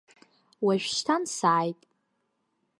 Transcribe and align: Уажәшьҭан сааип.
Уажәшьҭан 0.65 1.23
сааип. 1.35 1.79